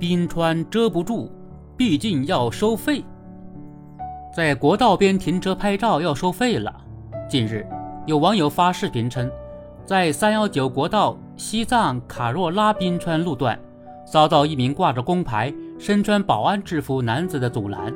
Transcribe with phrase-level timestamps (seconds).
[0.00, 1.30] 冰川遮不住，
[1.76, 3.04] 毕竟要收费。
[4.34, 6.74] 在国道边停车拍照要收费了。
[7.28, 7.66] 近日，
[8.06, 9.30] 有网友发视频称，
[9.84, 13.60] 在三幺九国道西藏卡若拉冰川路段，
[14.10, 17.94] 遭到一名挂着工牌、身穿保安制服男子的阻拦。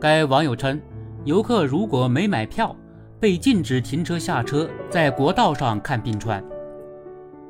[0.00, 0.80] 该网友称，
[1.26, 2.74] 游客如果没买票，
[3.20, 6.42] 被禁止停车下车，在国道上看冰川。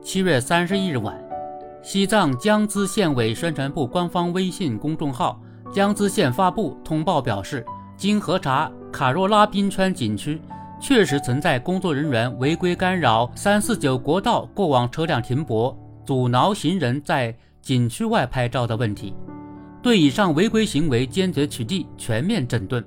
[0.02, 1.16] 七月三十一日晚，
[1.84, 5.38] 西藏江孜县委宣传部官方微信公众号
[5.70, 7.62] “江孜县发布通报”表示。
[7.96, 10.40] 经核查，卡若拉冰川景区
[10.80, 19.14] 确实存在工作人员违规干扰三四九国道过往车辆停泊、阻挠行人在景区外拍照的问题，
[19.82, 22.82] 对以上违规行为坚决取缔、全面整顿。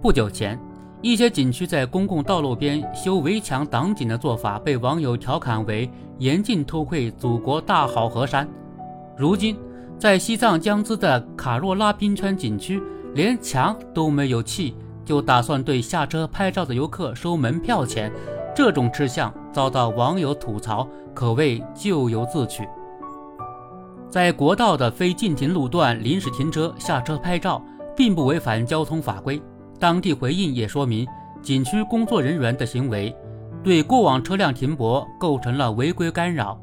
[0.00, 0.58] 不久前，
[1.02, 8.48] 一些景区在公共道路边修围墙挡景的做法被网友调侃为严禁偷窥祖国大好河山。
[9.16, 9.56] 如今，
[9.98, 12.82] 在西藏江孜的卡若拉冰川景区。
[13.12, 14.72] 连墙都没有砌，
[15.04, 18.12] 就打算对下车拍照的游客收门票钱，
[18.54, 22.62] 这种吃相遭到网友吐槽，可谓咎由自取。
[24.08, 27.60] 在国道的非禁停路段临时停车下车拍照，
[27.96, 29.42] 并不违反交通法规。
[29.80, 31.06] 当地回应也说明，
[31.42, 33.16] 景区工作人员的行为
[33.64, 36.60] 对过往车辆停泊构成了违规干扰。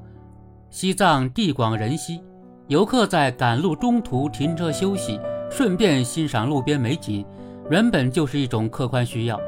[0.70, 2.22] 西藏地广人稀，
[2.68, 5.20] 游客在赶路中途停车休息。
[5.50, 7.26] 顺便欣赏路边美景，
[7.70, 9.40] 原本就是一种客观需要，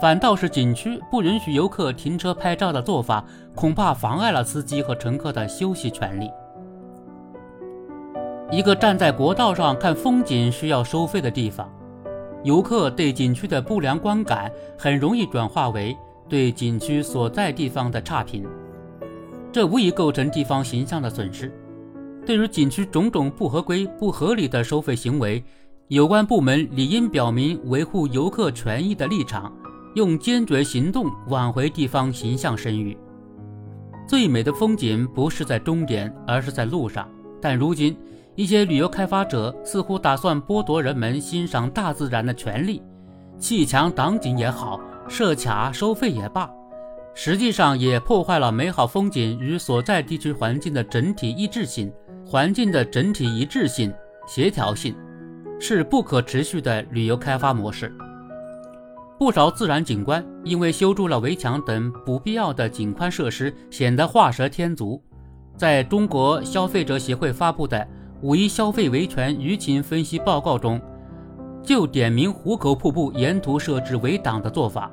[0.00, 6.28] 反倒是景区不允许游客停车拍照的做法，恐怕妨碍了司机和乘客的休息权利。
[8.50, 11.70] 一个站在国道上看风景需要收费的地方，
[12.46, 15.96] 游客对景区的不良观感很容易转化为
[16.28, 18.46] 对景区所在地方的差评，
[19.50, 21.52] 这无疑构成地方形象的损失。
[22.24, 25.42] 对于景区种种不合规、不合理的收费行为，
[25.88, 29.52] 有关部门理应表明维护游客权益的立场，
[29.96, 32.96] 用坚决行动挽回地方形象声誉。
[34.06, 37.08] 最美的风景不是在终点，而是在路上。
[37.42, 37.96] 但如今，
[38.36, 42.82] 一些旅游开发者似乎打算剥夺人们欣赏大自然的权利，
[43.38, 46.48] 砌墙挡景也好，设卡收费也罢。
[47.14, 51.90] 实际上也破坏了美好风景与所在地区环境的整体一致性。
[52.28, 53.94] 环境的整体一致性、
[54.26, 54.96] 协调性，
[55.60, 57.96] 是不可持续的旅游开发模式。
[59.16, 65.00] 不少自然景观因为修筑了围墙等不必要的景观设施，显得画蛇添足。
[65.56, 67.78] 在中国消费者协会发布的
[68.22, 70.80] 《五一消费维权舆情分析报告》中，
[71.62, 74.90] 就点名壶口瀑布沿途设置围挡的做法，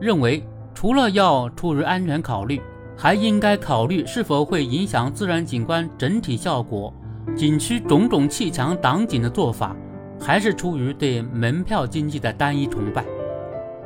[0.00, 0.42] 认为。
[0.74, 2.58] 除了要出于安全考虑，
[2.96, 6.92] 还应该考虑是否会影响自然景观整体效果。
[7.36, 9.76] 景区种种砌墙挡景的做法，
[10.18, 13.04] 还是出于对门票经济的单一崇拜。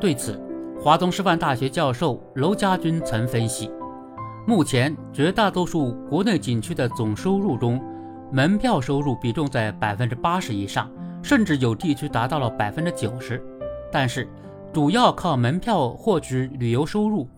[0.00, 0.40] 对此，
[0.80, 3.68] 华东师范大学教授娄家军曾分析，
[4.46, 7.82] 目前绝大多数国内景区的总收入中，
[8.32, 10.90] 门票收入比重在百分之八十以上，
[11.22, 13.42] 甚至有地区达到了百分之九十。
[13.92, 14.28] 但是，
[14.72, 17.28] 主要靠门票获取旅游收入，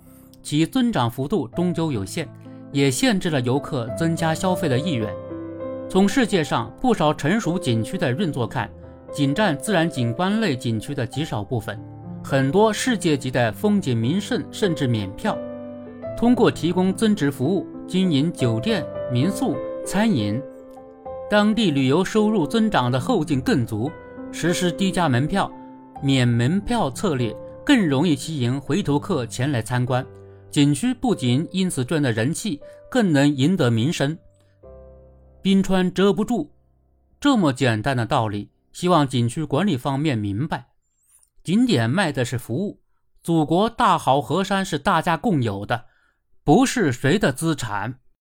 [0.42, 2.26] 其增长幅度终究有限，
[2.72, 5.08] 也限制了游客增加消费的意愿。
[5.88, 8.68] 从世界上不少成熟景区的运作看，
[9.12, 11.78] 仅占自然景观类景区的极少部分。
[12.24, 15.38] 很多世界级的风景名胜甚至免票，
[16.16, 19.56] 通过提供增值服务、经营酒店、民宿、
[19.86, 20.42] 餐饮，
[21.30, 23.90] 当地旅游收入增长的后劲更足。
[24.32, 25.50] 实施低价门票。
[26.00, 27.34] 免门票策略
[27.66, 30.06] 更容易吸引回头客前来参观，
[30.48, 34.16] 景区不仅因此赚得人气，更能赢得名声。
[35.42, 36.50] 冰川遮不住，
[37.18, 40.68] 这么简单的道理，希望景区管理方面明白。
[41.42, 42.80] 景点卖的是服务，
[43.24, 45.86] 祖国大好河山是大家共有的，
[46.44, 47.98] 不是谁的资产。